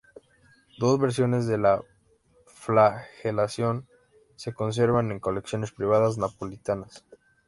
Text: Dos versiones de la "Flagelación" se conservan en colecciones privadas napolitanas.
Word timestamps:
Dos 0.79 0.99
versiones 0.99 1.45
de 1.45 1.59
la 1.59 1.83
"Flagelación" 2.47 3.87
se 4.35 4.51
conservan 4.51 5.11
en 5.11 5.19
colecciones 5.19 5.71
privadas 5.71 6.17
napolitanas. 6.17 7.05